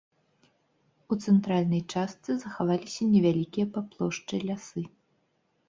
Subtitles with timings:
[1.15, 4.81] У цэнтральнай частцы захаваліся невялікія па плошчы лясы.